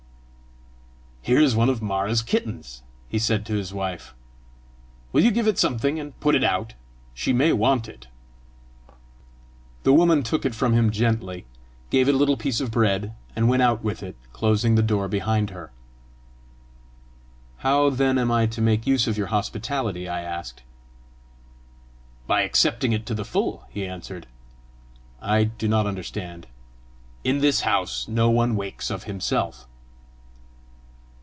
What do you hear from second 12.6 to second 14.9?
bread, and went out with it, closing the